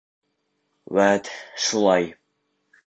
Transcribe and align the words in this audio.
Үәт, 0.99 1.31
шулай. 1.67 2.13